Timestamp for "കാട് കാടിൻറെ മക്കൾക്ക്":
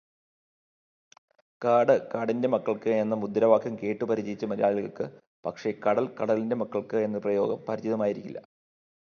1.61-2.89